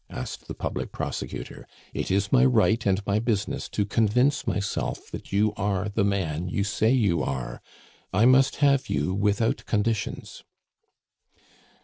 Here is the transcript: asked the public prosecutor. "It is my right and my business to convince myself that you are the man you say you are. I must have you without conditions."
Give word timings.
asked 0.09 0.47
the 0.47 0.55
public 0.55 0.91
prosecutor. 0.91 1.67
"It 1.93 2.09
is 2.09 2.31
my 2.31 2.43
right 2.43 2.83
and 2.87 3.05
my 3.05 3.19
business 3.19 3.69
to 3.69 3.85
convince 3.85 4.47
myself 4.47 5.11
that 5.11 5.31
you 5.31 5.53
are 5.55 5.89
the 5.89 6.03
man 6.03 6.47
you 6.47 6.63
say 6.63 6.89
you 6.89 7.21
are. 7.21 7.61
I 8.11 8.25
must 8.25 8.55
have 8.55 8.89
you 8.89 9.13
without 9.13 9.63
conditions." 9.67 10.43